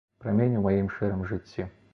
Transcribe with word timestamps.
Прамень 0.23 0.55
у 0.61 0.63
маім 0.65 0.89
шэрым 0.97 1.23
жыцці. 1.33 1.71